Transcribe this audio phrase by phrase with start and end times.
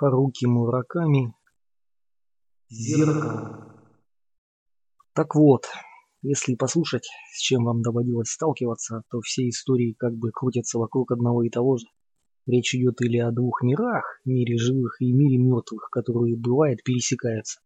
[0.00, 1.34] Харуки Мураками
[2.70, 3.76] «Зеркало».
[5.12, 5.66] Так вот,
[6.22, 11.42] если послушать, с чем вам доводилось сталкиваться, то все истории как бы крутятся вокруг одного
[11.42, 11.84] и того же.
[12.46, 17.60] Речь идет или о двух мирах, мире живых и мире мертвых, которые, бывает, пересекаются.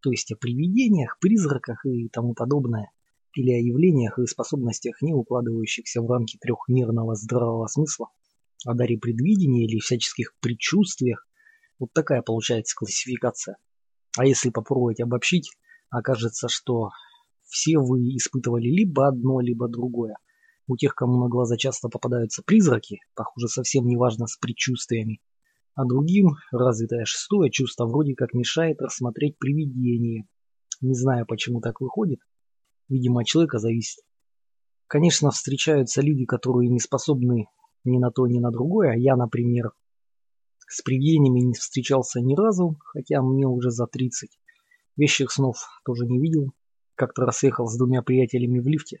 [0.00, 2.92] То есть о привидениях, призраках и тому подобное.
[3.34, 8.10] Или о явлениях и способностях, не укладывающихся в рамки трехмерного здравого смысла.
[8.64, 11.26] О даре предвидения или всяческих предчувствиях.
[11.80, 13.56] Вот такая получается классификация.
[14.16, 15.50] А если попробовать обобщить,
[15.88, 16.90] окажется, что
[17.48, 20.14] все вы испытывали либо одно, либо другое.
[20.68, 25.20] У тех, кому на глаза часто попадаются призраки, похоже, совсем неважно с предчувствиями.
[25.74, 30.28] А другим развитое шестое чувство вроде как мешает рассмотреть привидение.
[30.82, 32.20] Не знаю, почему так выходит.
[32.88, 34.04] Видимо, от человека зависит.
[34.86, 37.46] Конечно, встречаются люди, которые не способны
[37.84, 38.96] ни на то, ни на другое.
[38.96, 39.72] Я, например,
[40.70, 44.30] с привидениями не встречался ни разу, хотя мне уже за 30.
[44.96, 46.52] Вещих снов тоже не видел.
[46.94, 48.98] Как-то раз ехал с двумя приятелями в лифте,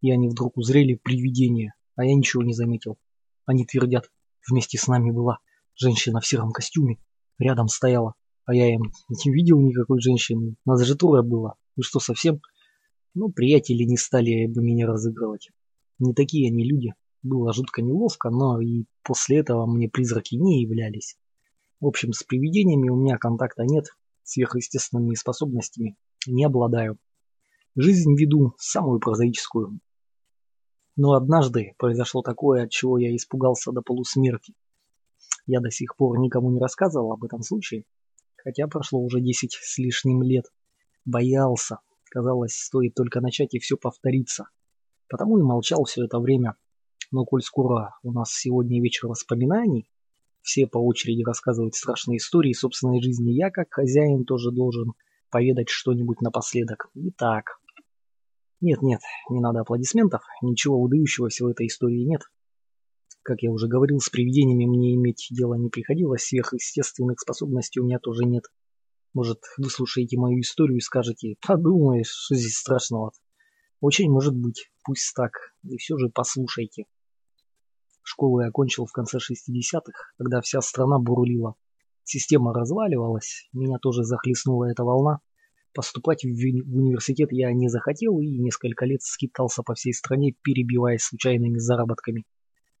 [0.00, 2.98] и они вдруг узрели привидение, а я ничего не заметил.
[3.46, 4.10] Они твердят,
[4.48, 5.38] вместе с нами была
[5.76, 6.98] женщина в сером костюме,
[7.38, 11.54] рядом стояла, а я им не видел никакой женщины, нас же трое было.
[11.76, 12.40] Вы что, совсем?
[13.14, 15.50] Ну, приятели не стали бы меня разыгрывать.
[16.00, 16.92] Не такие они люди.
[17.24, 21.16] Было жутко неловко, но и после этого мне призраки не являлись.
[21.80, 23.86] В общем, с привидениями у меня контакта нет,
[24.24, 26.98] сверхъестественными способностями не обладаю.
[27.76, 29.80] Жизнь веду самую прозаическую.
[30.96, 34.54] Но однажды произошло такое, от чего я испугался до полусмерти.
[35.46, 37.86] Я до сих пор никому не рассказывал об этом случае,
[38.36, 40.44] хотя прошло уже десять с лишним лет.
[41.06, 41.78] Боялся.
[42.10, 44.48] Казалось, стоит только начать и все повторится.
[45.08, 46.54] Потому и молчал все это время,
[47.14, 49.88] но коль скоро у нас сегодня вечер воспоминаний,
[50.42, 54.94] все по очереди рассказывают страшные истории собственной жизни, я как хозяин тоже должен
[55.30, 56.90] поведать что-нибудь напоследок.
[56.94, 57.60] Итак.
[58.60, 62.22] Нет-нет, не надо аплодисментов, ничего выдающегося в этой истории нет.
[63.22, 68.00] Как я уже говорил, с привидениями мне иметь дело не приходилось, сверхъестественных способностей у меня
[68.00, 68.42] тоже нет.
[69.12, 73.12] Может, вы слушаете мою историю и скажете, подумаешь, что здесь страшного.
[73.80, 75.30] Очень может быть, пусть так,
[75.62, 76.86] и все же послушайте.
[78.04, 81.54] Школу я окончил в конце 60-х, когда вся страна бурлила.
[82.04, 85.20] Система разваливалась, меня тоже захлестнула эта волна.
[85.72, 91.02] Поступать в, в университет я не захотел и несколько лет скитался по всей стране, перебиваясь
[91.02, 92.24] случайными заработками.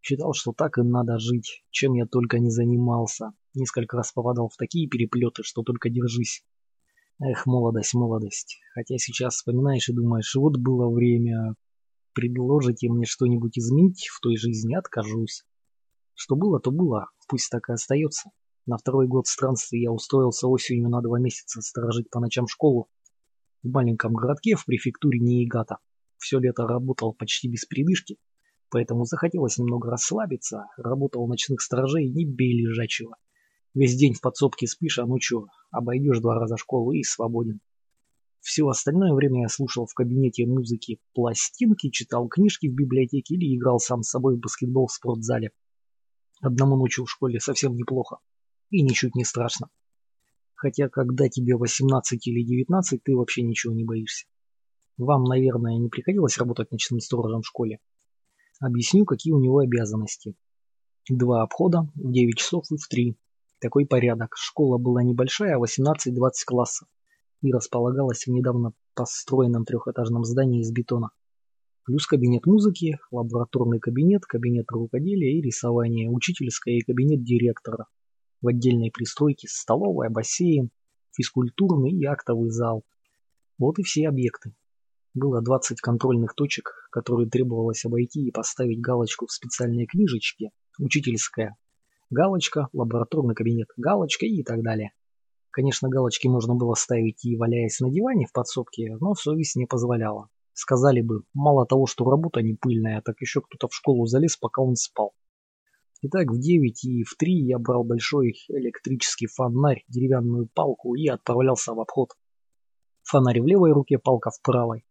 [0.00, 3.32] Считал, что так и надо жить, чем я только не занимался.
[3.54, 6.44] Несколько раз попадал в такие переплеты, что только держись.
[7.20, 8.60] Эх, молодость, молодость.
[8.72, 11.54] Хотя сейчас вспоминаешь и думаешь, вот было время,
[12.18, 15.44] предложите мне что-нибудь изменить в той жизни, откажусь.
[16.14, 18.30] Что было, то было, пусть так и остается.
[18.66, 22.88] На второй год странствий я устроился осенью на два месяца сторожить по ночам школу
[23.62, 25.76] в маленьком городке в префектуре Ниигата.
[26.16, 28.18] Все лето работал почти без передышки,
[28.68, 33.14] поэтому захотелось немного расслабиться, работал ночных сторожей, не бей лежачего.
[33.74, 37.60] Весь день в подсобке спишь, а ночью обойдешь два раза школу и свободен.
[38.40, 43.78] Все остальное время я слушал в кабинете музыки пластинки, читал книжки в библиотеке или играл
[43.78, 45.50] сам с собой в баскетбол в спортзале.
[46.40, 48.18] Одному ночью в школе совсем неплохо.
[48.70, 49.68] И ничуть не страшно.
[50.54, 54.26] Хотя, когда тебе 18 или 19, ты вообще ничего не боишься.
[54.96, 57.80] Вам, наверное, не приходилось работать ночным сторожем в школе.
[58.60, 60.34] Объясню, какие у него обязанности.
[61.08, 63.16] Два обхода в 9 часов и в 3.
[63.60, 64.34] Такой порядок.
[64.36, 66.88] Школа была небольшая, 18-20 классов
[67.42, 71.10] и располагалась в недавно построенном трехэтажном здании из бетона.
[71.84, 77.86] Плюс кабинет музыки, лабораторный кабинет, кабинет рукоделия и рисования, учительская и кабинет директора.
[78.42, 80.70] В отдельной пристройке столовая, бассейн,
[81.16, 82.84] физкультурный и актовый зал.
[83.58, 84.54] Вот и все объекты.
[85.14, 91.56] Было 20 контрольных точек, которые требовалось обойти и поставить галочку в специальной книжечке, учительская,
[92.10, 94.92] галочка, лабораторный кабинет, галочка и так далее.
[95.50, 100.28] Конечно, галочки можно было ставить и валяясь на диване в подсобке, но совесть не позволяла.
[100.52, 104.60] Сказали бы, мало того, что работа не пыльная, так еще кто-то в школу залез, пока
[104.60, 105.12] он спал.
[106.02, 111.74] Итак, в 9 и в 3 я брал большой электрический фонарь, деревянную палку и отправлялся
[111.74, 112.10] в обход.
[113.02, 114.84] Фонарь в левой руке, палка в правой.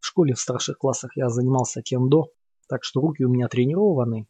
[0.00, 2.28] В школе в старших классах я занимался кендо,
[2.68, 4.26] так что руки у меня тренированы,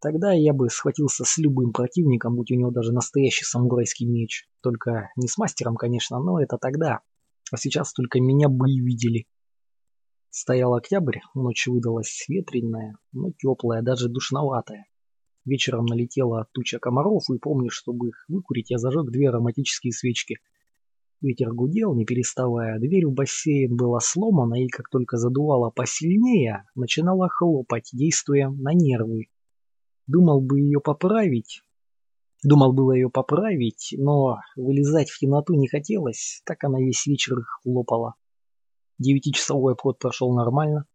[0.00, 4.48] Тогда я бы схватился с любым противником, будь у него даже настоящий самурайский меч.
[4.62, 7.00] Только не с мастером, конечно, но это тогда.
[7.52, 9.26] А сейчас только меня бы и видели.
[10.30, 14.86] Стоял октябрь, ночь выдалась ветреная, но теплая, даже душноватая.
[15.44, 20.38] Вечером налетела туча комаров, и помню, чтобы их выкурить, я зажег две ароматические свечки.
[21.20, 22.78] Ветер гудел, не переставая.
[22.78, 29.26] Дверь в бассейн была сломана, и как только задувала посильнее, начинала хлопать, действуя на нервы.
[30.10, 31.62] Думал бы ее поправить.
[32.42, 37.60] Думал было ее поправить, но вылезать в темноту не хотелось, так она весь вечер их
[37.62, 38.14] хлопала.
[38.98, 40.86] Девятичасовой обход прошел нормально,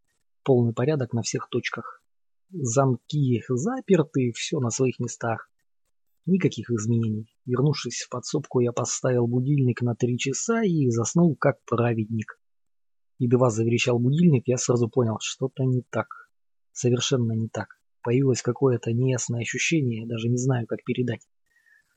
[0.44, 2.04] полный порядок на всех точках.
[2.50, 5.50] Замки заперты, все на своих местах.
[6.26, 7.34] Никаких изменений.
[7.46, 12.38] Вернувшись в подсобку, я поставил будильник на три часа и заснул как праведник.
[13.18, 16.08] Едва заверещал будильник, я сразу понял, что-то не так.
[16.74, 17.80] Совершенно не так.
[18.06, 21.28] Появилось какое-то неясное ощущение, даже не знаю, как передать.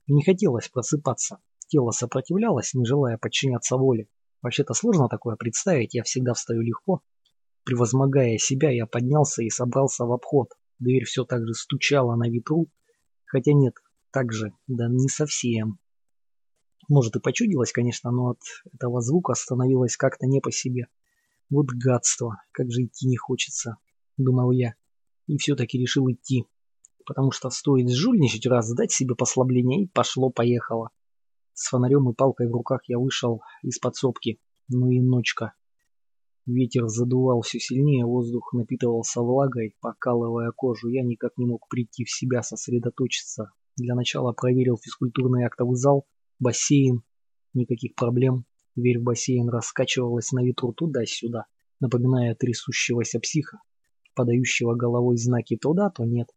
[0.07, 1.39] Не хотелось просыпаться.
[1.67, 4.09] Тело сопротивлялось, не желая подчиняться воле.
[4.41, 7.03] Вообще-то сложно такое представить, я всегда встаю легко.
[7.65, 10.49] Превозмогая себя, я поднялся и собрался в обход.
[10.79, 12.71] Дверь все так же стучала на ветру,
[13.27, 13.75] хотя нет,
[14.11, 15.79] так же, да не совсем.
[16.89, 18.41] Может и почудилось, конечно, но от
[18.73, 20.87] этого звука становилось как-то не по себе.
[21.51, 23.77] Вот гадство, как же идти не хочется,
[24.17, 24.73] думал я.
[25.29, 26.47] И все-таки решил идти.
[27.07, 30.91] Потому что стоит жульничать раз, дать себе послабление, и пошло-поехало.
[31.55, 34.41] С фонарем и палкой в руках я вышел из подсобки.
[34.69, 35.53] Ну и ночка.
[36.47, 40.89] Ветер задувал все сильнее, воздух напитывался влагой, покалывая кожу.
[40.89, 46.05] Я никак не мог прийти в себя, сосредоточиться, для начала проверил физкультурный актовый зал,
[46.41, 47.05] бассейн.
[47.55, 48.45] Никаких проблем.
[48.75, 51.47] Дверь в бассейн раскачивалась на ветру туда-сюда,
[51.79, 53.59] напоминая трясущегося психа,
[54.19, 56.29] подающего головой знаки то да, то нет.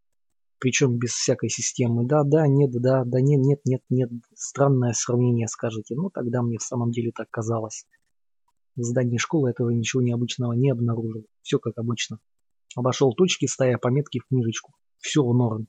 [0.59, 2.05] Причем без всякой системы.
[2.05, 4.11] Да, да, нет, да, да, нет, нет, нет, нет.
[4.35, 5.95] Странное сравнение, скажете.
[5.95, 7.87] Но тогда мне в самом деле так казалось.
[8.75, 11.25] В здании школы этого ничего необычного не обнаружил.
[11.41, 12.19] Все как обычно.
[12.75, 14.73] Обошел точки, ставя пометки в книжечку.
[14.99, 15.67] Все в норм.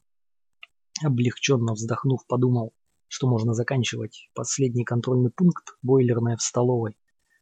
[1.03, 2.75] Облегченно вздохнув, подумал,
[3.09, 4.29] что можно заканчивать.
[4.35, 6.99] Последний контрольный пункт– бойлерная в столовой,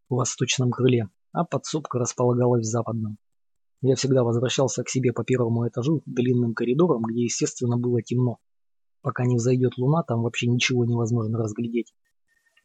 [0.08, 3.18] в восточном крыле, а подсобка располагалась в западном.
[3.82, 8.38] Я всегда возвращался к себе по первому этажу длинным коридором, где, естественно, было темно.
[9.00, 11.94] Пока не взойдет луна, там вообще ничего невозможно разглядеть.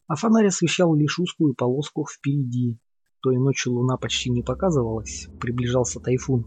[0.07, 2.77] А фонарь освещал лишь узкую полоску впереди.
[3.21, 6.45] Той ночью луна почти не показывалась, приближался тайфун.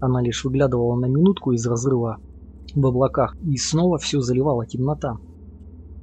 [0.00, 2.18] Она лишь выглядывала на минутку из разрыва
[2.74, 5.18] в облаках, и снова все заливала темнота.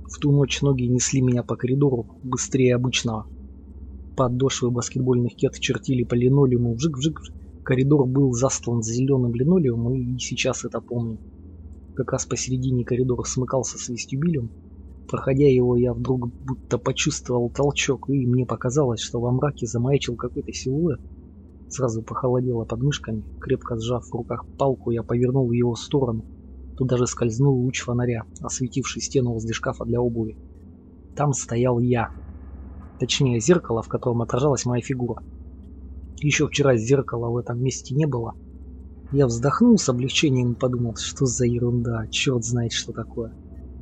[0.08, 3.26] В ту ночь ноги несли меня по коридору быстрее обычного.
[4.18, 7.22] Подошвы баскетбольных кет чертили по линолеуму, вжик-вжик.
[7.66, 11.18] Коридор был застлан зеленым линолеумом, и сейчас это помню.
[11.96, 14.52] Как раз посередине коридора смыкался с вестибюлем.
[15.08, 20.54] Проходя его, я вдруг будто почувствовал толчок, и мне показалось, что во мраке замаячил какой-то
[20.54, 21.00] силуэт.
[21.68, 23.24] Сразу похолодело под мышками.
[23.42, 26.24] Крепко сжав в руках палку, я повернул в его сторону.
[26.78, 30.38] Туда же скользнул луч фонаря, осветивший стену возле шкафа для обуви.
[31.16, 32.12] Там стоял я.
[33.00, 35.24] Точнее, зеркало, в котором отражалась моя фигура.
[36.22, 38.34] Еще вчера зеркала в этом месте не было.
[39.12, 43.34] Я вздохнул с облегчением и подумал, что за ерунда, черт знает что такое.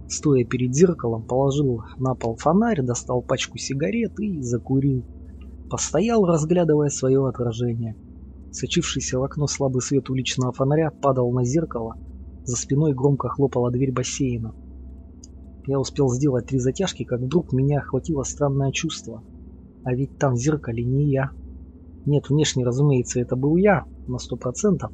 [0.07, 5.05] Стоя перед зеркалом, положил на пол фонарь, достал пачку сигарет и закурил.
[5.69, 7.95] Постоял, разглядывая свое отражение.
[8.51, 11.95] Сочившийся в окно слабый свет уличного фонаря падал на зеркало,
[12.43, 14.53] за спиной громко хлопала дверь бассейна.
[15.65, 19.23] Я успел сделать три затяжки, как вдруг меня охватило странное чувство.
[19.83, 21.31] А ведь там в зеркале не я.
[22.05, 24.91] Нет, внешне, разумеется, это был я, на сто процентов.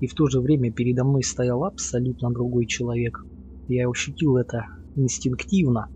[0.00, 3.18] И в то же время передо мной стоял абсолютно другой человек.
[3.68, 4.64] Я ощутил это
[4.96, 5.88] инстинктивно.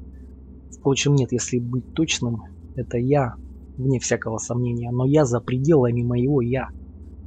[0.79, 2.43] Впрочем, нет, если быть точным,
[2.77, 3.35] это я,
[3.77, 6.69] вне всякого сомнения, но я за пределами моего «я».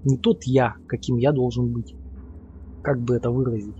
[0.04, 1.96] Не тот «я», каким я должен быть
[2.88, 3.76] как бы это выразить.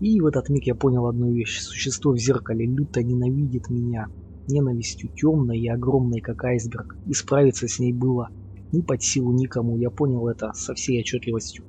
[0.00, 1.60] И в этот миг я понял одну вещь.
[1.60, 4.06] Существо в зеркале люто ненавидит меня.
[4.50, 6.96] Ненавистью темной и огромной, как айсберг.
[7.06, 8.28] И справиться с ней было
[8.72, 9.76] ни под силу никому.
[9.76, 11.64] Я понял это со всей отчетливостью.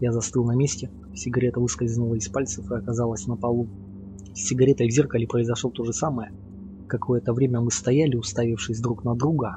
[0.00, 0.90] Я застыл на месте.
[1.14, 3.68] Сигарета выскользнула из пальцев и оказалась на полу.
[4.34, 6.32] С сигаретой в зеркале произошло то же самое.
[6.86, 9.56] Какое-то время мы стояли, уставившись друг на друга.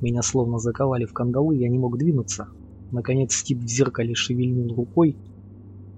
[0.00, 2.48] Меня словно заковали в кандалы, я не мог двинуться.
[2.92, 5.16] Наконец тип в зеркале шевельнул рукой,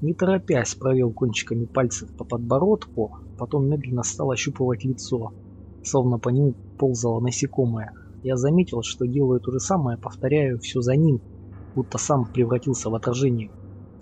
[0.01, 5.33] не торопясь провел кончиками пальцев по подбородку, потом медленно стал ощупывать лицо,
[5.87, 7.93] словно по нему ползало насекомое.
[8.23, 11.21] Я заметил, что делаю то же самое, повторяю все за ним,
[11.75, 13.51] будто сам превратился в отражение.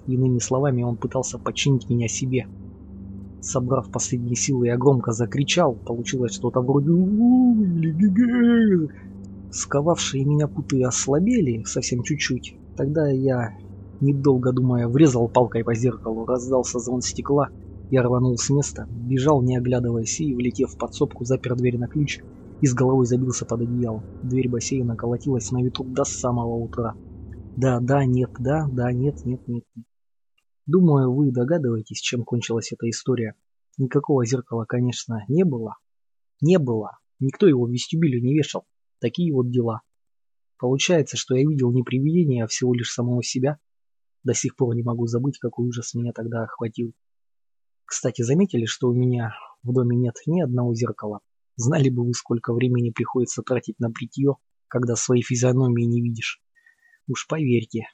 [0.06, 2.46] Иными словами, он пытался подчинить меня себе.
[3.40, 5.74] Собрав последние силы, я громко закричал.
[5.74, 6.90] Получилось что-то вроде
[9.50, 12.56] Сковавшие меня путы ослабели совсем чуть-чуть.
[12.76, 13.54] Тогда я
[14.00, 17.48] Недолго думая, врезал палкой по зеркалу, раздался звон стекла,
[17.90, 22.20] я рванул с места, бежал, не оглядываясь, и, влетев в подсобку, запер дверь на ключ
[22.60, 24.02] и с головой забился под одеяло.
[24.22, 26.94] Дверь бассейна колотилась на ветру до самого утра.
[27.56, 29.64] Да, да, нет, да, да, нет, нет, нет.
[30.66, 33.34] Думаю, вы догадываетесь, чем кончилась эта история.
[33.76, 35.76] Никакого зеркала, конечно, не было.
[36.40, 36.98] Не было.
[37.20, 38.64] Никто его в вестибюле не вешал.
[38.98, 39.82] Такие вот дела.
[40.58, 43.58] Получается, что я видел не привидение, а всего лишь самого себя.
[44.22, 46.94] До сих пор не могу забыть, какой ужас меня тогда охватил.
[47.84, 51.20] Кстати, заметили, что у меня в доме нет ни одного зеркала?
[51.56, 54.36] Знали бы вы, сколько времени приходится тратить на бритье,
[54.68, 56.40] когда своей физиономии не видишь.
[57.06, 57.86] Уж поверьте,